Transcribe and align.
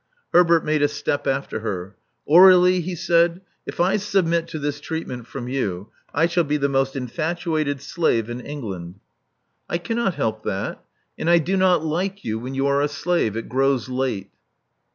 Herbert 0.33 0.65
made 0.65 0.81
a 0.81 0.87
step 0.87 1.27
after 1.27 1.59
her. 1.59 1.95
Aur61ie," 2.27 2.81
he 2.81 2.95
said: 2.95 3.39
if 3.67 3.79
I 3.79 3.97
submit 3.97 4.47
to 4.47 4.57
this 4.57 4.79
treatment 4.79 5.27
from 5.27 5.47
you, 5.47 5.89
I 6.11 6.25
shall 6.25 6.43
be 6.43 6.57
the 6.57 6.67
most 6.67 6.95
infatuated 6.95 7.83
slave 7.83 8.27
in 8.27 8.39
England." 8.41 8.95
Love 8.95 8.95
Among 9.69 9.69
the 9.69 10.01
Artists 10.05 10.17
329 10.17 10.49
I 10.49 10.57
cannot 10.57 10.57
help 10.57 10.75
that. 10.77 10.85
And 11.19 11.29
I 11.29 11.37
do 11.37 11.55
not 11.55 11.85
like 11.85 12.23
you 12.23 12.39
when 12.39 12.55
you 12.55 12.65
are 12.65 12.81
a 12.81 12.87
slave. 12.87 13.37
It 13.37 13.47
grows 13.47 13.89
late. 13.89 14.31